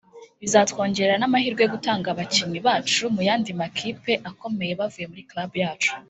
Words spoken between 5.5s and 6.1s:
yacu